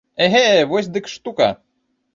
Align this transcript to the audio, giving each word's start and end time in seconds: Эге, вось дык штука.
Эге, 0.23 0.47
вось 0.69 0.91
дык 0.95 1.05
штука. 1.13 1.47